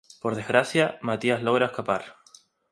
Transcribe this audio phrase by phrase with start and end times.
[0.23, 2.03] Por desgracia, Mathias logra escapar.